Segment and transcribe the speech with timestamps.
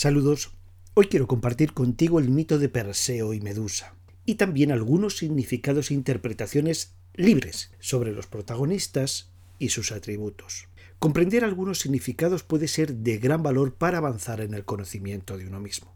[0.00, 0.52] Saludos.
[0.94, 5.94] Hoy quiero compartir contigo el mito de Perseo y Medusa y también algunos significados e
[5.94, 10.68] interpretaciones libres sobre los protagonistas y sus atributos.
[10.98, 15.60] Comprender algunos significados puede ser de gran valor para avanzar en el conocimiento de uno
[15.60, 15.94] mismo.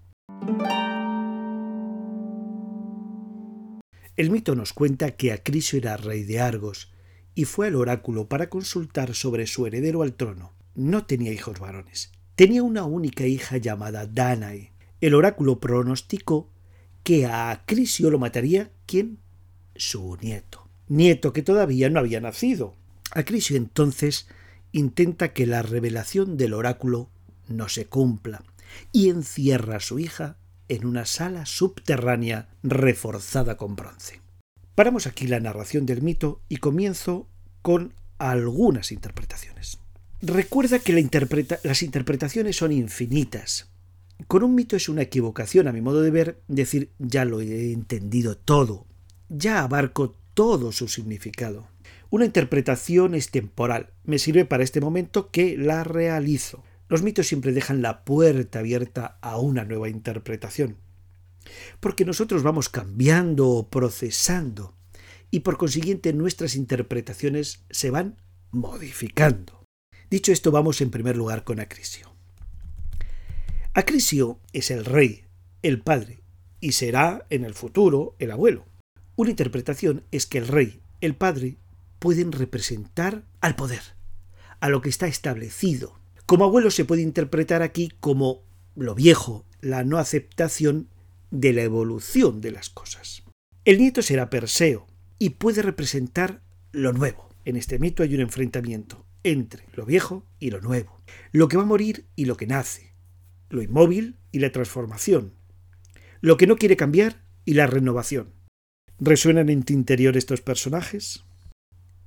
[4.16, 6.92] El mito nos cuenta que Acrisio era rey de Argos
[7.34, 10.52] y fue al oráculo para consultar sobre su heredero al trono.
[10.74, 12.12] No tenía hijos varones.
[12.36, 14.72] Tenía una única hija llamada Danae.
[15.00, 16.50] El oráculo pronosticó
[17.04, 19.18] que a Acrisio lo mataría ¿quién?
[19.76, 20.68] Su nieto.
[20.88, 22.74] Nieto que todavía no había nacido.
[23.12, 24.26] Acrisio entonces
[24.72, 27.08] intenta que la revelación del oráculo
[27.46, 28.42] no se cumpla
[28.90, 30.36] y encierra a su hija
[30.68, 34.20] en una sala subterránea reforzada con bronce.
[34.74, 37.28] Paramos aquí la narración del mito y comienzo
[37.62, 39.83] con algunas interpretaciones.
[40.26, 40.94] Recuerda que
[41.64, 43.68] las interpretaciones son infinitas.
[44.26, 47.72] Con un mito es una equivocación, a mi modo de ver, decir ya lo he
[47.72, 48.86] entendido todo,
[49.28, 51.68] ya abarco todo su significado.
[52.08, 56.64] Una interpretación es temporal, me sirve para este momento que la realizo.
[56.88, 60.78] Los mitos siempre dejan la puerta abierta a una nueva interpretación.
[61.80, 64.74] Porque nosotros vamos cambiando o procesando
[65.30, 68.16] y por consiguiente nuestras interpretaciones se van
[68.52, 69.63] modificando.
[70.10, 72.14] Dicho esto, vamos en primer lugar con Acrisio.
[73.72, 75.24] Acrisio es el rey,
[75.62, 76.22] el padre,
[76.60, 78.66] y será en el futuro el abuelo.
[79.16, 81.58] Una interpretación es que el rey, el padre,
[81.98, 83.82] pueden representar al poder,
[84.60, 88.42] a lo que está establecido, como abuelo se puede interpretar aquí como
[88.76, 90.88] lo viejo, la no aceptación
[91.30, 93.24] de la evolución de las cosas.
[93.64, 94.86] El nieto será Perseo
[95.18, 97.28] y puede representar lo nuevo.
[97.44, 101.64] En este mito hay un enfrentamiento entre lo viejo y lo nuevo, lo que va
[101.64, 102.94] a morir y lo que nace,
[103.50, 105.34] lo inmóvil y la transformación,
[106.20, 108.32] lo que no quiere cambiar y la renovación.
[109.00, 111.24] ¿Resuenan en tu interior estos personajes?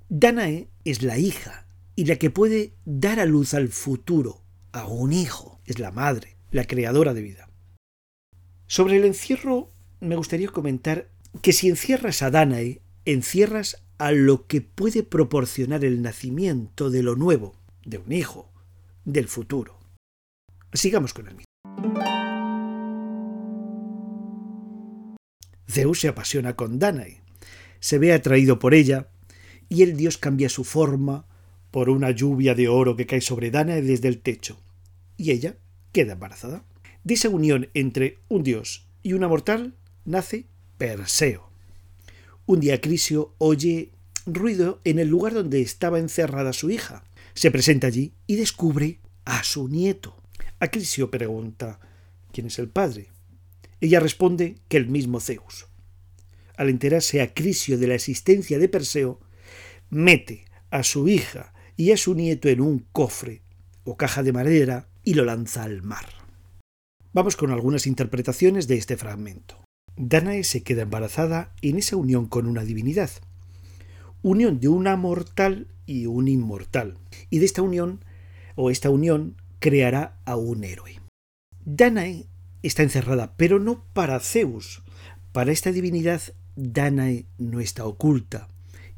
[0.09, 5.12] Danae es la hija y la que puede dar a luz al futuro, a un
[5.12, 7.50] hijo, es la madre, la creadora de vida.
[8.68, 11.09] Sobre el encierro me gustaría comentar
[11.42, 17.16] que si encierras a Danae, encierras a lo que puede proporcionar el nacimiento de lo
[17.16, 18.52] nuevo, de un hijo,
[19.06, 19.80] del futuro.
[20.74, 21.47] Sigamos con el mito.
[25.69, 27.22] Zeus se apasiona con Danae,
[27.80, 29.09] se ve atraído por ella,
[29.69, 31.25] y el dios cambia su forma,
[31.72, 34.57] por una lluvia de oro que cae sobre Danae desde el techo,
[35.18, 35.57] y ella
[35.91, 36.63] queda embarazada.
[37.03, 39.75] De esa unión entre un dios y una mortal
[40.06, 40.47] nace
[40.78, 41.47] Perseo.
[42.47, 43.91] Un día Crisio oye
[44.25, 47.03] ruido en el lugar donde estaba encerrada su hija.
[47.34, 50.16] Se presenta allí y descubre a su nieto.
[50.57, 51.81] Acrisio pregunta
[52.31, 53.09] ¿Quién es el padre?
[53.81, 55.68] Ella responde que el mismo Zeus.
[56.56, 59.19] Al enterarse Acrisio de la existencia de Perseo,
[59.90, 63.41] mete a su hija y a su nieto en un cofre
[63.84, 66.06] o caja de madera y lo lanza al mar.
[67.12, 69.67] Vamos con algunas interpretaciones de este fragmento.
[69.97, 73.09] Danae se queda embarazada en esa unión con una divinidad,
[74.22, 77.00] unión de una mortal y un inmortal,
[77.31, 78.06] y de esta unión
[78.56, 81.00] o esta unión creará a un héroe.
[81.66, 82.28] Danae
[82.62, 84.84] está encerrada, pero no para Zeus.
[85.31, 86.22] Para esta divinidad,
[86.56, 88.47] Danae no está oculta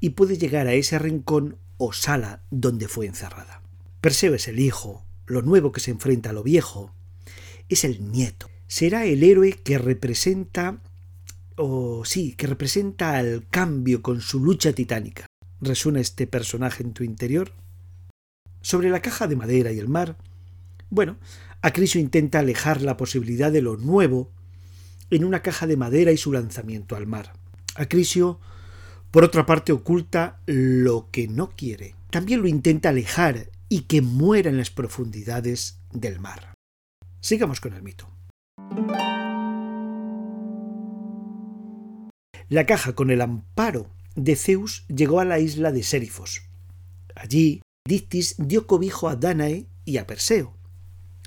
[0.01, 3.61] y puede llegar a ese rincón o sala donde fue encerrada.
[4.01, 6.93] Perseo es el hijo, lo nuevo que se enfrenta a lo viejo,
[7.69, 8.49] es el nieto.
[8.67, 10.81] Será el héroe que representa,
[11.59, 15.25] o sí, que representa al cambio con su lucha titánica.
[15.61, 17.53] ¿Resuena este personaje en tu interior?
[18.61, 20.17] Sobre la caja de madera y el mar,
[20.89, 21.17] bueno,
[21.61, 24.31] Acrisio intenta alejar la posibilidad de lo nuevo
[25.09, 27.33] en una caja de madera y su lanzamiento al mar.
[27.75, 28.39] Acrisio
[29.11, 31.95] por otra parte, oculta lo que no quiere.
[32.11, 36.53] También lo intenta alejar y que muera en las profundidades del mar.
[37.19, 38.07] Sigamos con el mito.
[42.50, 46.42] La caja con el amparo de Zeus llegó a la isla de Sérifos.
[47.16, 50.57] Allí, Dictis dio cobijo a Danae y a Perseo.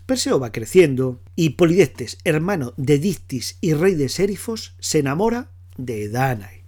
[0.05, 6.09] Perseo va creciendo y Polidectes, hermano de Dictis y rey de Sérifos, se enamora de
[6.09, 6.63] Danae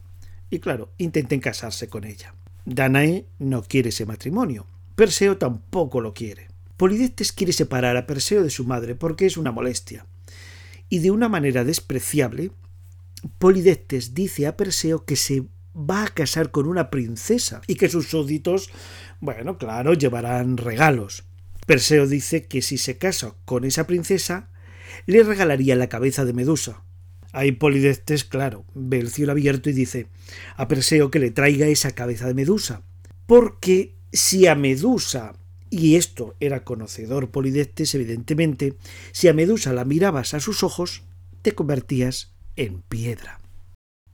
[0.55, 2.35] y claro, intenten casarse con ella.
[2.65, 4.67] Danae no quiere ese matrimonio.
[4.95, 6.47] Perseo tampoco lo quiere.
[6.77, 10.07] Polidectes quiere separar a Perseo de su madre porque es una molestia.
[10.89, 12.53] Y de una manera despreciable,
[13.39, 15.45] Polidectes dice a Perseo que se
[15.75, 18.71] va a casar con una princesa y que sus súbditos,
[19.21, 21.25] bueno, claro, llevarán regalos.
[21.67, 24.51] Perseo dice que si se casa con esa princesa,
[25.07, 26.85] le regalaría la cabeza de Medusa.
[27.33, 30.07] Ahí Polidectes, claro, ve el cielo abierto y dice
[30.57, 32.83] a Perseo que le traiga esa cabeza de Medusa.
[33.27, 35.35] Porque si a Medusa,
[35.71, 38.77] y esto era conocedor Polidectes evidentemente,
[39.11, 41.03] si a Medusa la mirabas a sus ojos,
[41.43, 43.41] te convertías en piedra.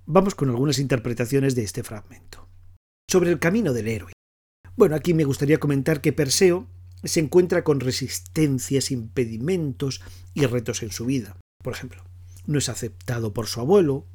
[0.07, 2.49] Vamos con algunas interpretaciones de este fragmento.
[3.09, 4.13] Sobre el camino del héroe.
[4.77, 6.67] Bueno, aquí me gustaría comentar que Perseo
[7.05, 10.01] se encuentra con resistencias, impedimentos
[10.35, 11.37] y retos en su vida.
[11.63, 12.05] Por ejemplo,
[12.47, 14.07] no es aceptado por su abuelo,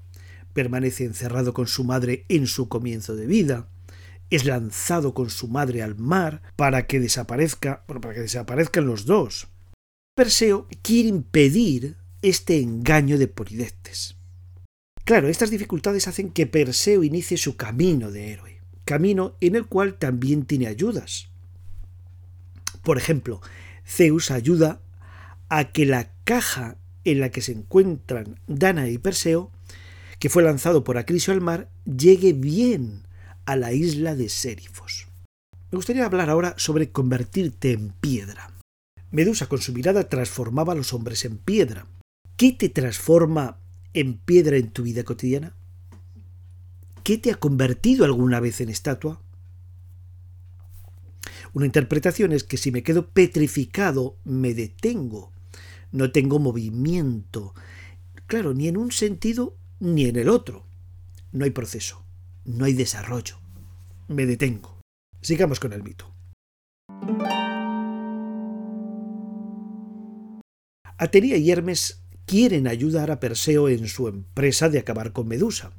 [0.53, 3.69] permanece encerrado con su madre en su comienzo de vida,
[4.29, 9.05] es lanzado con su madre al mar para que desaparezca, bueno, para que desaparezcan los
[9.05, 9.47] dos.
[10.15, 11.97] Perseo quiere impedir
[12.29, 14.15] este engaño de Polidectes.
[15.03, 19.99] Claro, estas dificultades hacen que Perseo inicie su camino de héroe, camino en el cual
[19.99, 21.29] también tiene ayudas.
[22.81, 23.41] Por ejemplo,
[23.85, 24.81] Zeus ayuda
[25.49, 29.51] a que la caja en la que se encuentran Dana y Perseo,
[30.17, 33.03] que fue lanzado por Acrisio al mar, llegue bien
[33.45, 35.07] a la isla de Sérifos.
[35.69, 38.51] Me gustaría hablar ahora sobre convertirte en piedra.
[39.11, 41.85] Medusa con su mirada transformaba a los hombres en piedra.
[42.37, 43.59] ¿Qué te transforma
[43.93, 45.55] en piedra en tu vida cotidiana?
[47.03, 49.21] ¿Qué te ha convertido alguna vez en estatua?
[51.53, 55.31] Una interpretación es que si me quedo petrificado, me detengo,
[55.93, 57.53] no tengo movimiento.
[58.27, 60.65] Claro, ni en un sentido ni en el otro.
[61.31, 62.03] No hay proceso,
[62.43, 63.37] no hay desarrollo.
[64.09, 64.81] Me detengo.
[65.21, 66.13] Sigamos con el mito.
[70.97, 75.71] Atenea y Hermes quieren ayudar a Perseo en su empresa de acabar con Medusa.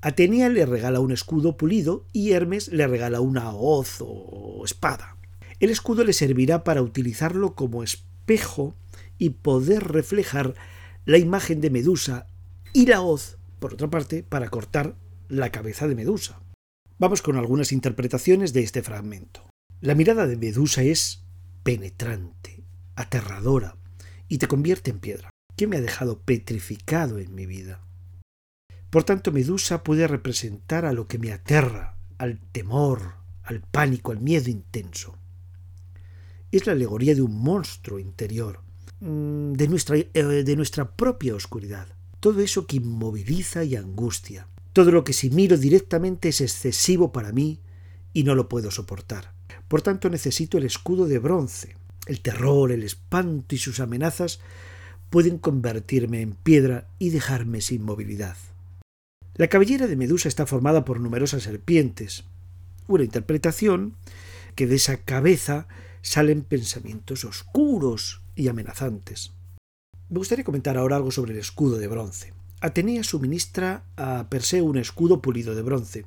[0.00, 5.16] Atenea le regala un escudo pulido y Hermes le regala una hoz o espada.
[5.58, 8.74] El escudo le servirá para utilizarlo como espejo
[9.18, 10.54] y poder reflejar
[11.04, 12.26] la imagen de Medusa
[12.72, 14.94] y la hoz, por otra parte, para cortar
[15.28, 16.40] la cabeza de Medusa.
[16.98, 19.42] Vamos con algunas interpretaciones de este fragmento.
[19.80, 21.24] La mirada de Medusa es
[21.64, 22.64] penetrante,
[22.94, 23.76] aterradora,
[24.28, 27.80] y te convierte en piedra, que me ha dejado petrificado en mi vida.
[28.90, 34.20] Por tanto, Medusa puede representar a lo que me aterra, al temor, al pánico, al
[34.20, 35.16] miedo intenso.
[36.52, 38.60] Es la alegoría de un monstruo interior,
[39.00, 41.88] mm, de nuestra, eh, de nuestra propia oscuridad.
[42.20, 44.46] Todo eso que inmoviliza y angustia.
[44.72, 47.60] Todo lo que si miro directamente es excesivo para mí
[48.12, 49.32] y no lo puedo soportar.
[49.66, 51.76] Por tanto necesito el escudo de bronce.
[52.06, 54.40] El terror, el espanto y sus amenazas
[55.10, 58.36] pueden convertirme en piedra y dejarme sin movilidad.
[59.34, 62.24] La cabellera de Medusa está formada por numerosas serpientes.
[62.86, 63.94] Una interpretación
[64.54, 65.68] que de esa cabeza
[66.02, 69.32] salen pensamientos oscuros y amenazantes.
[70.08, 72.32] Me gustaría comentar ahora algo sobre el escudo de bronce.
[72.60, 76.06] Atenea suministra a Perseo un escudo pulido de bronce.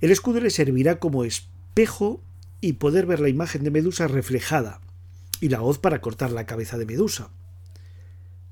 [0.00, 2.20] El escudo le servirá como espejo
[2.60, 4.80] y poder ver la imagen de Medusa reflejada,
[5.40, 7.30] y la hoz para cortar la cabeza de Medusa.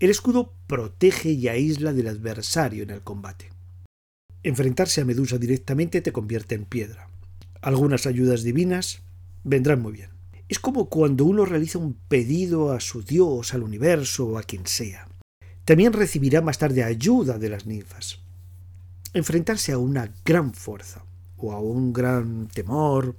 [0.01, 3.51] El escudo protege y aísla del adversario en el combate.
[4.45, 7.11] Enfrentarse a Medusa directamente te convierte en piedra.
[7.63, 9.03] Algunas ayudas divinas
[9.43, 10.11] vendrán muy bien.
[10.49, 14.69] Es como cuando uno realiza un pedido a su Dios, al universo o a quien
[14.69, 15.09] sea.
[15.65, 18.21] También recibirá más tarde ayuda de las ninfas.
[19.15, 21.05] Enfrentarse a una gran fuerza
[21.37, 23.17] o a un gran temor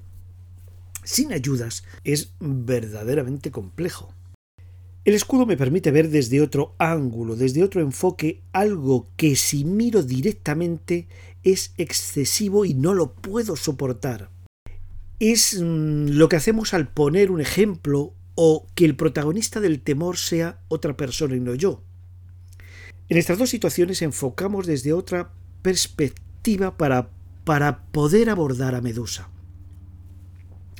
[1.03, 4.13] sin ayudas es verdaderamente complejo.
[5.05, 10.03] El escudo me permite ver desde otro ángulo, desde otro enfoque, algo que si miro
[10.03, 11.07] directamente
[11.43, 14.29] es excesivo y no lo puedo soportar.
[15.19, 20.17] Es mm, lo que hacemos al poner un ejemplo o que el protagonista del temor
[20.17, 21.81] sea otra persona y no yo.
[23.07, 27.09] En estas dos situaciones enfocamos desde otra perspectiva para,
[27.43, 29.29] para poder abordar a Medusa.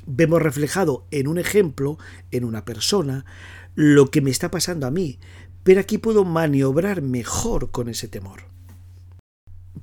[0.06, 1.98] Vemos reflejado en un ejemplo,
[2.30, 3.24] en una persona,
[3.80, 5.18] lo que me está pasando a mí,
[5.62, 8.42] pero aquí puedo maniobrar mejor con ese temor.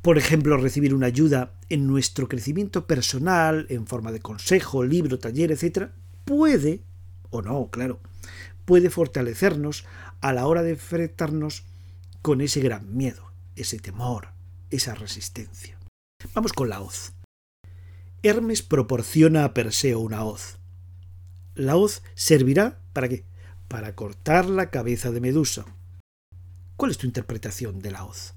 [0.04, 5.52] Por ejemplo, recibir una ayuda en nuestro crecimiento personal, en forma de consejo, libro, taller,
[5.52, 5.90] etc.,
[6.26, 6.84] puede,
[7.32, 8.00] o no, claro,
[8.66, 9.84] puede fortalecernos
[10.22, 11.64] a la hora de enfrentarnos
[12.22, 14.28] con ese gran miedo, ese temor,
[14.70, 15.80] esa resistencia.
[16.36, 17.14] Vamos con la hoz.
[18.22, 20.60] Hermes proporciona a Perseo una hoz.
[21.56, 23.26] La hoz servirá para qué?
[23.68, 25.66] Para cortar la cabeza de Medusa.
[26.76, 28.36] ¿Cuál es tu interpretación de la hoz?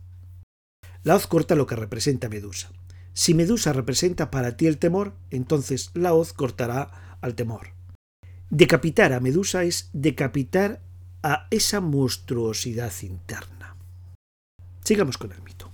[1.02, 2.70] La hoz corta lo que representa Medusa.
[3.12, 7.74] Si Medusa representa para ti el temor, entonces la hoz cortará al temor.
[8.50, 10.82] Decapitar a Medusa es decapitar
[11.22, 13.76] a esa monstruosidad interna.
[14.84, 15.70] Sigamos con el mito.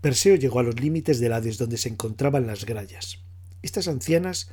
[0.00, 3.18] Perseo llegó a los límites del Hades donde se encontraban las grallas.
[3.62, 4.50] Estas ancianas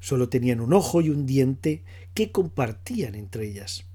[0.00, 3.86] solo tenían un ojo y un diente que compartían entre ellas.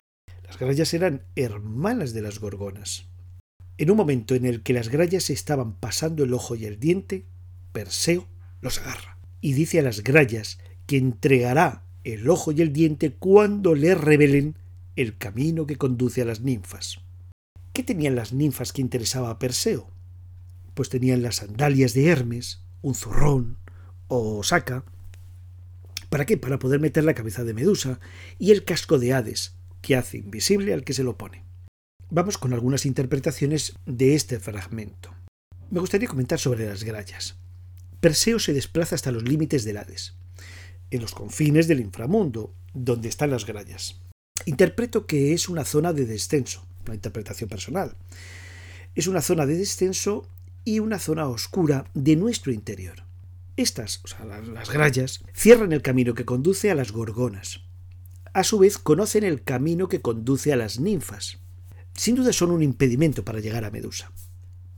[0.45, 3.07] Las grallas eran hermanas de las gorgonas.
[3.77, 7.25] En un momento en el que las grallas estaban pasando el ojo y el diente,
[7.71, 8.27] Perseo
[8.61, 13.75] los agarra y dice a las grallas que entregará el ojo y el diente cuando
[13.75, 14.57] le revelen
[14.95, 16.99] el camino que conduce a las ninfas.
[17.73, 19.89] ¿Qué tenían las ninfas que interesaba a Perseo?
[20.75, 23.57] Pues tenían las sandalias de Hermes, un zurrón
[24.07, 24.85] o saca.
[26.13, 26.37] ¿Para qué?
[26.37, 27.99] Para poder meter la cabeza de Medusa
[28.37, 31.43] y el casco de Hades, que hace invisible al que se lo pone.
[32.11, 35.09] Vamos con algunas interpretaciones de este fragmento.
[35.71, 37.37] Me gustaría comentar sobre las grallas.
[37.99, 40.13] Perseo se desplaza hasta los límites del Hades,
[40.91, 43.99] en los confines del inframundo, donde están las grallas.
[44.45, 47.97] Interpreto que es una zona de descenso, una interpretación personal.
[48.93, 50.29] Es una zona de descenso
[50.63, 53.03] y una zona oscura de nuestro interior.
[53.55, 57.61] Estas, o sea, las grallas, cierran el camino que conduce a las gorgonas.
[58.33, 61.39] A su vez, conocen el camino que conduce a las ninfas.
[61.93, 64.11] Sin duda son un impedimento para llegar a Medusa.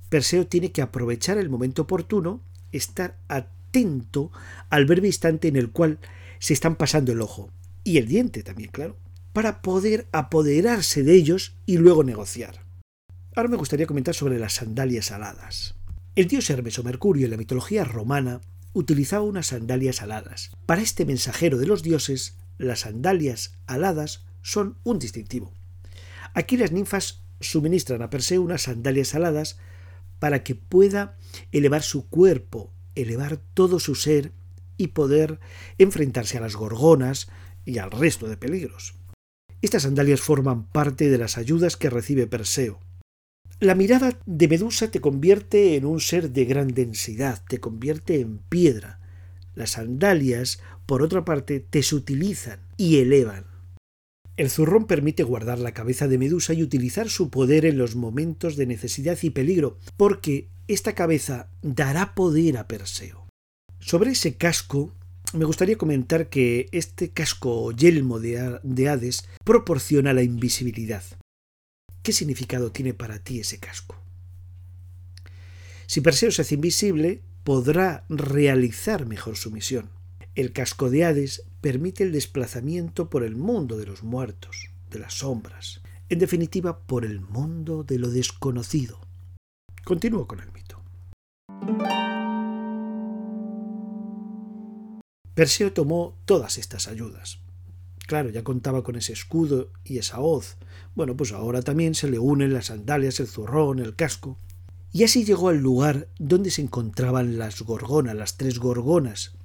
[0.10, 4.32] Perseo tiene que aprovechar el momento oportuno, estar atento
[4.70, 6.00] al breve instante en el cual
[6.39, 7.51] se están pasando el ojo,
[7.86, 8.98] y el diente también, claro,
[9.32, 12.65] para poder apoderarse de ellos y luego negociar.
[13.36, 15.75] Ahora me gustaría comentar sobre las sandalias aladas.
[16.15, 18.41] El dios Hermes o Mercurio en la mitología romana
[18.75, 20.51] utilizaba unas sandalias aladas.
[20.65, 25.53] Para este mensajero de los dioses, las sandalias aladas son un distintivo.
[26.34, 29.58] Aquí las ninfas suministran a Perseo unas sandalias aladas
[30.20, 31.17] para que pueda
[31.53, 34.34] elevar su cuerpo, elevar todo su ser
[34.75, 35.39] y poder
[35.77, 37.29] enfrentarse a las gorgonas
[37.63, 38.96] y al resto de peligros.
[39.62, 42.82] Estas sandalias forman parte de las ayudas que recibe Perseo.
[43.62, 48.39] La mirada de Medusa te convierte en un ser de gran densidad, te convierte en
[48.39, 49.00] piedra.
[49.53, 53.45] Las sandalias, por otra parte, te sutilizan y elevan.
[54.35, 58.57] El zurrón permite guardar la cabeza de Medusa y utilizar su poder en los momentos
[58.57, 63.29] de necesidad y peligro, porque esta cabeza dará poder a Perseo.
[63.79, 64.93] Sobre ese casco,
[65.33, 71.03] me gustaría comentar que este casco o yelmo de Hades proporciona la invisibilidad.
[72.05, 74.00] ¿Qué significado tiene para ti ese casco?
[75.88, 79.89] Si Perseo se hace invisible, podrá realizar mejor su misión.
[80.35, 85.15] El casco de Hades permite el desplazamiento por el mundo de los muertos, de las
[85.15, 89.01] sombras, en definitiva por el mundo de lo desconocido.
[89.83, 90.83] Continúo con el mito.
[95.33, 97.39] Perseo tomó todas estas ayudas.
[98.07, 100.57] Claro, ya contaba con ese escudo y esa hoz.
[100.93, 104.38] Bueno, pues ahora también se le unen las sandalias, el zurrón, el casco.
[104.91, 109.35] Y así llegó al lugar donde se encontraban las gorgonas, las tres gorgonas,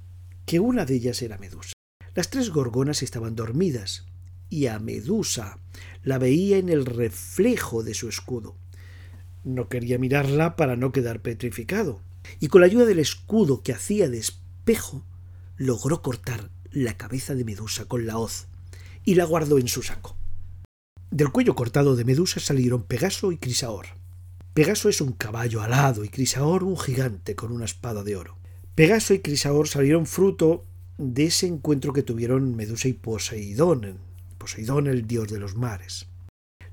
[0.45, 1.73] que una de ellas era Medusa.
[2.13, 4.05] Las tres gorgonas estaban dormidas,
[4.49, 5.57] y a Medusa
[6.03, 8.55] la veía en el reflejo de su escudo.
[9.43, 12.01] No quería mirarla para no quedar petrificado,
[12.39, 15.03] y con la ayuda del escudo que hacía de espejo,
[15.57, 18.47] logró cortar la cabeza de Medusa con la hoz,
[19.03, 20.17] y la guardó en su saco.
[21.09, 23.87] Del cuello cortado de Medusa salieron Pegaso y Crisaor.
[24.53, 28.37] Pegaso es un caballo alado y Crisaor un gigante con una espada de oro.
[28.75, 30.65] Pegaso y Crisaor salieron fruto
[30.97, 33.99] de ese encuentro que tuvieron Medusa y Poseidón,
[34.37, 36.07] Poseidón el dios de los mares.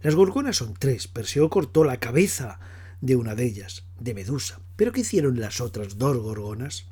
[0.00, 1.08] Las gorgonas son tres.
[1.08, 2.60] Perseo cortó la cabeza
[3.00, 4.60] de una de ellas, de Medusa.
[4.76, 6.86] ¿Pero qué hicieron las otras dos gorgonas?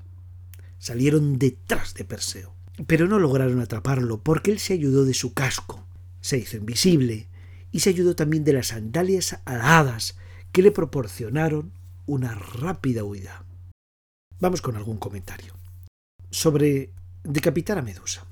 [0.78, 2.55] Salieron detrás de Perseo.
[2.86, 5.86] Pero no lograron atraparlo porque él se ayudó de su casco,
[6.20, 7.28] se hizo invisible
[7.72, 10.16] y se ayudó también de las sandalias aladas
[10.52, 11.72] que le proporcionaron
[12.06, 13.44] una rápida huida.
[14.40, 15.54] Vamos con algún comentario.
[16.30, 16.92] Sobre
[17.24, 18.26] decapitar a Medusa.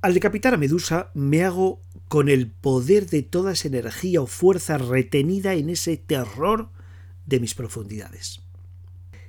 [0.00, 4.78] Al decapitar a Medusa me hago con el poder de toda esa energía o fuerza
[4.78, 6.70] retenida en ese terror
[7.26, 8.40] de mis profundidades.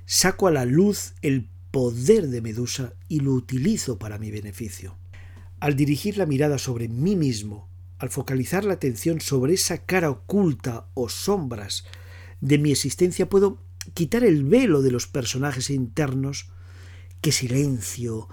[0.06, 4.96] Saco a la luz el poder de Medusa y lo utilizo para mi beneficio.
[5.60, 10.88] Al dirigir la mirada sobre mí mismo, al focalizar la atención sobre esa cara oculta
[10.94, 11.84] o sombras
[12.40, 13.62] de mi existencia, puedo
[13.94, 16.50] quitar el velo de los personajes internos
[17.20, 18.28] que silencio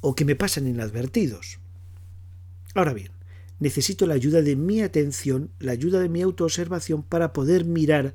[0.00, 1.58] o que me pasan inadvertidos.
[2.74, 3.12] Ahora bien,
[3.58, 8.14] necesito la ayuda de mi atención, la ayuda de mi autoobservación para poder mirar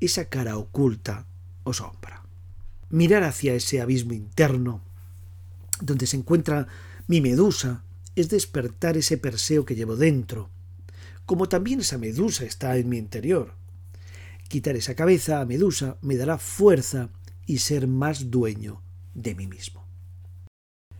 [0.00, 1.26] esa cara oculta
[1.64, 2.23] o sombra.
[2.94, 4.80] Mirar hacia ese abismo interno
[5.80, 6.68] donde se encuentra
[7.08, 7.82] mi medusa
[8.14, 10.48] es despertar ese Perseo que llevo dentro,
[11.26, 13.54] como también esa Medusa está en mi interior.
[14.46, 17.08] Quitar esa cabeza a Medusa me dará fuerza
[17.46, 18.80] y ser más dueño
[19.12, 19.84] de mí mismo.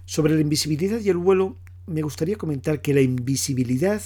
[0.05, 4.03] Sobre la invisibilidad y el vuelo, me gustaría comentar que la invisibilidad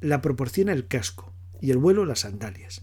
[0.00, 2.82] la proporciona el casco y el vuelo las sandalias.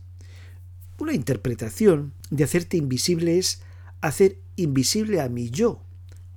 [0.98, 3.62] Una interpretación de hacerte invisible es
[4.00, 5.84] hacer invisible a mi yo,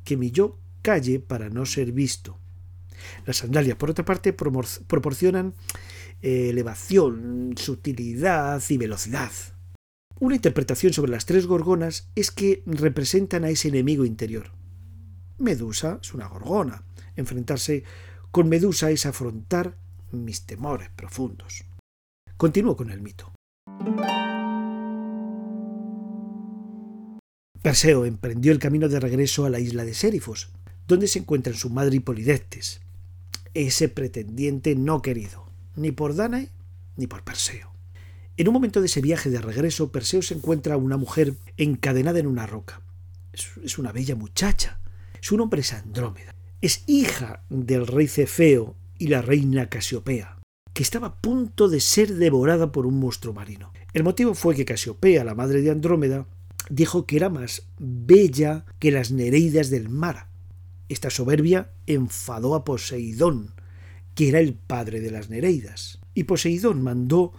[0.04, 2.38] que mi yo calle para no ser visto.
[3.26, 5.54] Las sandalias, por otra parte, proporcionan
[6.22, 9.30] eh, elevación, sutilidad y velocidad.
[10.20, 14.50] Una interpretación sobre las tres gorgonas es que representan a ese enemigo interior.
[15.38, 16.82] Medusa es una gorgona.
[17.14, 17.84] Enfrentarse
[18.32, 19.76] con Medusa es afrontar
[20.10, 21.64] mis temores profundos.
[22.36, 23.32] Continúo con el mito.
[27.68, 30.48] Perseo emprendió el camino de regreso a la isla de Sérifos,
[30.86, 32.80] donde se encuentran su madre Hipólidectes,
[33.52, 36.48] ese pretendiente no querido, ni por Danae
[36.96, 37.70] ni por Perseo.
[38.38, 42.18] En un momento de ese viaje de regreso, Perseo se encuentra a una mujer encadenada
[42.18, 42.80] en una roca.
[43.34, 44.80] Es una bella muchacha.
[45.20, 46.34] Su nombre es Andrómeda.
[46.62, 50.38] Es hija del rey Cefeo y la reina Casiopea,
[50.72, 53.74] que estaba a punto de ser devorada por un monstruo marino.
[53.92, 56.26] El motivo fue que Casiopea, la madre de Andrómeda,
[56.70, 60.28] dijo que era más bella que las Nereidas del mar.
[60.88, 63.54] Esta soberbia enfadó a Poseidón,
[64.14, 67.32] que era el padre de las Nereidas, y Poseidón mandó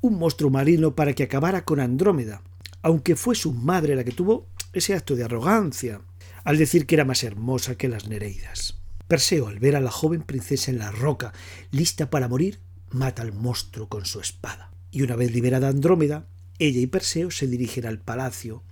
[0.00, 2.42] un monstruo marino para que acabara con Andrómeda,
[2.82, 6.00] aunque fue su madre la que tuvo ese acto de arrogancia,
[6.44, 8.78] al decir que era más hermosa que las Nereidas.
[9.06, 11.32] Perseo, al ver a la joven princesa en la roca,
[11.70, 12.60] lista para morir,
[12.90, 14.72] mata al monstruo con su espada.
[14.90, 16.26] Y una vez liberada Andrómeda,
[16.58, 18.62] ella y Perseo se dirigen al palacio,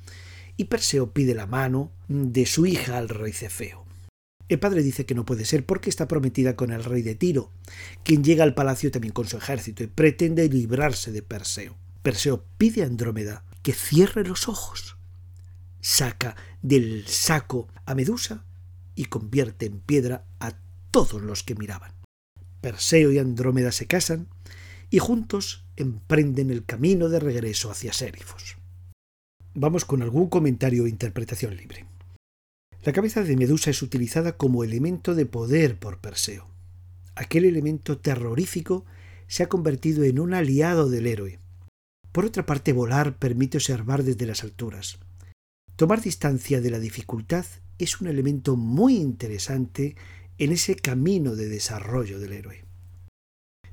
[0.57, 3.87] y Perseo pide la mano de su hija al rey Cefeo.
[4.51, 7.53] El padre dice que no puede ser porque está prometida con el rey de Tiro,
[8.03, 11.77] quien llega al palacio también con su ejército y pretende librarse de Perseo.
[12.03, 14.97] Perseo pide a Andrómeda que cierre los ojos.
[15.81, 18.45] Saca del saco a Medusa
[18.97, 20.59] y convierte en piedra a
[20.90, 21.93] todos los que miraban.
[22.61, 24.29] Perseo y Andrómeda se casan
[24.90, 28.57] y juntos emprenden el camino de regreso hacia Sérifos.
[29.55, 31.87] Vamos con algún comentario o interpretación libre.
[32.83, 36.48] La cabeza de Medusa es utilizada como elemento de poder por Perseo.
[37.14, 38.85] Aquel elemento terrorífico
[39.26, 41.38] se ha convertido en un aliado del héroe.
[42.12, 44.98] Por otra parte, volar permite observar desde las alturas.
[45.76, 47.44] Tomar distancia de la dificultad
[47.79, 49.96] es un elemento muy interesante
[50.38, 52.64] en ese camino de desarrollo del héroe.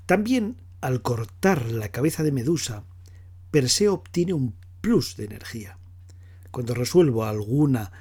[0.05, 2.85] También, al cortar la cabeza de Medusa,
[3.51, 5.77] Perseo obtiene un plus de energía.
[6.49, 7.91] Cuando resuelvo alguna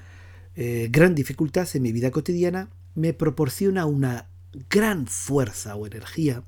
[0.55, 4.29] eh, gran dificultad en mi vida cotidiana, me proporciona una
[4.71, 6.45] gran fuerza o energía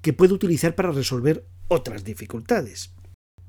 [0.00, 2.90] que puedo utilizar para resolver otras dificultades.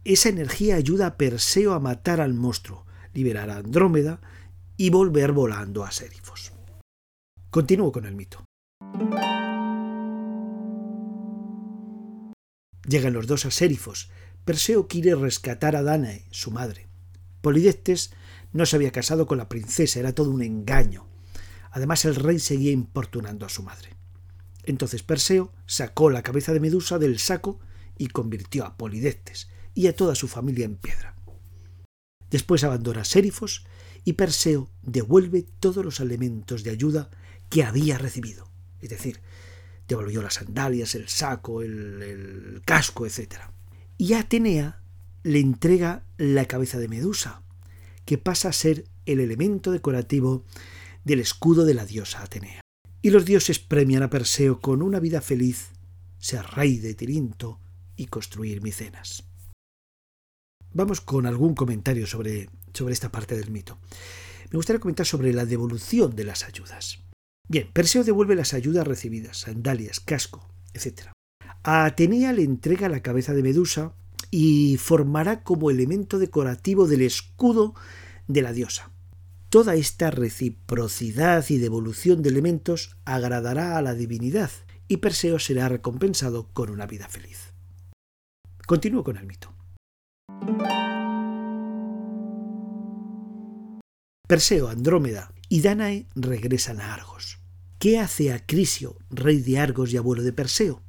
[0.03, 4.21] Esa energía ayuda a Perseo a matar al monstruo, liberar a Andrómeda
[4.77, 6.51] y volver volando a Sérifos.
[7.49, 8.45] Continúo con el mito.
[12.87, 14.09] Llegan los dos a Sérifos.
[14.45, 16.87] Perseo quiere rescatar a Danae, su madre.
[17.41, 18.11] Polidectes
[18.51, 21.07] no se había casado con la princesa, era todo un engaño.
[21.71, 23.89] Además, el rey seguía importunando a su madre.
[24.63, 27.59] Entonces Perseo sacó la cabeza de Medusa del saco
[27.97, 31.15] y convirtió a Polidectes y a toda su familia en piedra.
[32.29, 33.65] Después abandona Sérifos
[34.05, 37.09] y Perseo devuelve todos los elementos de ayuda
[37.49, 38.49] que había recibido.
[38.81, 39.21] Es decir,
[39.87, 43.35] devolvió las sandalias, el saco, el, casco, etc.
[43.97, 44.81] Y Atenea
[45.23, 47.43] le entrega la cabeza de Medusa,
[48.05, 50.45] que pasa a ser el elemento decorativo
[51.03, 52.61] del escudo de la diosa Atenea.
[53.01, 55.71] Y los dioses premian a Perseo con una vida feliz,
[56.19, 57.59] ser rey de Tirinto
[57.97, 59.25] y construir Micenas.
[60.73, 63.77] Vamos con algún comentario sobre, sobre esta parte del mito.
[64.51, 67.02] Me gustaría comentar sobre la devolución de las ayudas.
[67.47, 71.09] Bien, Perseo devuelve las ayudas recibidas, sandalias, casco, etc.
[71.63, 73.93] A Atenea le entrega la cabeza de Medusa
[74.31, 77.75] y formará como elemento decorativo del escudo
[78.27, 78.91] de la diosa.
[79.49, 84.49] Toda esta reciprocidad y devolución de elementos agradará a la divinidad
[84.87, 87.53] y Perseo será recompensado con una vida feliz.
[88.65, 89.53] Continúo con el mito.
[94.27, 97.37] Perseo, Andrómeda y Danae regresan a Argos.
[97.77, 100.81] ¿Qué hace Acrisio, rey de Argos y abuelo de Perseo?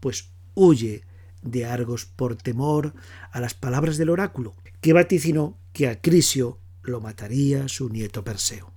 [0.00, 1.04] Pues huye
[1.40, 2.94] de Argos por temor
[3.30, 8.72] a las palabras del oráculo, que vaticinó que a Crisio lo mataría su nieto Perseo.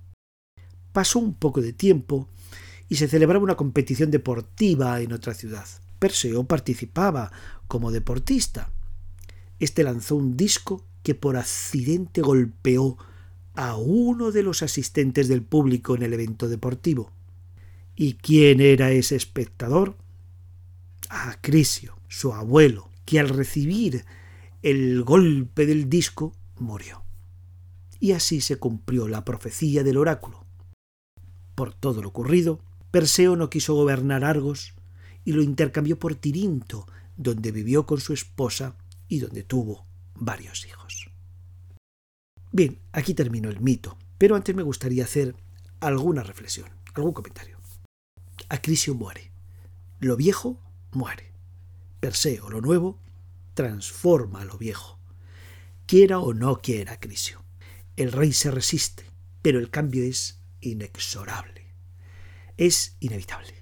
[0.92, 2.28] Pasó un poco de tiempo
[2.88, 5.66] y se celebraba una competición deportiva en otra ciudad.
[5.98, 7.32] Perseo participaba
[7.66, 8.70] como deportista.
[9.58, 12.96] Este lanzó un disco que por accidente golpeó
[13.56, 17.10] a uno de los asistentes del público en el evento deportivo.
[17.96, 19.96] ¿Y quién era ese espectador?
[21.08, 24.04] Acrisio, su abuelo, que al recibir
[24.62, 27.02] el golpe del disco murió.
[27.98, 30.44] Y así se cumplió la profecía del oráculo.
[31.54, 34.74] Por todo lo ocurrido, Perseo no quiso gobernar Argos
[35.24, 38.76] y lo intercambió por Tirinto, donde vivió con su esposa
[39.08, 40.95] y donde tuvo varios hijos.
[42.52, 45.34] Bien, aquí terminó el mito, pero antes me gustaría hacer
[45.80, 47.60] alguna reflexión, algún comentario.
[48.48, 49.30] Acrisio muere.
[50.00, 50.60] Lo viejo
[50.92, 51.32] muere.
[52.00, 52.98] Perseo, lo nuevo,
[53.54, 54.98] transforma a lo viejo.
[55.86, 57.42] Quiera o no quiera Acrisio.
[57.96, 59.04] El rey se resiste,
[59.42, 61.66] pero el cambio es inexorable.
[62.56, 63.54] Es inevitable.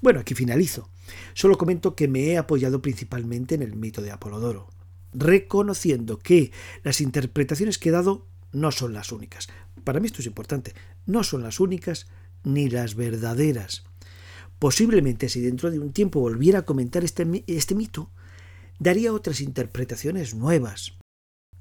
[0.00, 0.90] Bueno, aquí finalizo.
[1.34, 4.68] Solo comento que me he apoyado principalmente en el mito de Apolodoro,
[5.12, 9.48] reconociendo que las interpretaciones que he dado no son las únicas.
[9.84, 10.74] Para mí esto es importante.
[11.06, 12.06] No son las únicas
[12.44, 13.84] ni las verdaderas.
[14.58, 18.10] Posiblemente si dentro de un tiempo volviera a comentar este, este mito,
[18.78, 20.94] daría otras interpretaciones nuevas.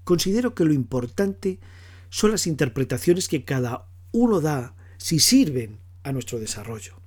[0.04, 1.60] Considero que lo importante
[2.10, 7.00] son las interpretaciones que cada uno da si sirven a nuestro desarrollo.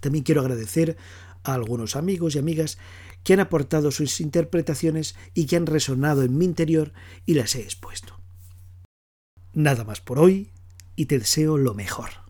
[0.00, 0.96] También quiero agradecer
[1.44, 2.78] a algunos amigos y amigas
[3.24, 6.92] que han aportado sus interpretaciones y que han resonado en mi interior
[7.26, 8.20] y las he expuesto.
[9.52, 10.52] Nada más por hoy
[10.96, 12.27] y te deseo lo mejor.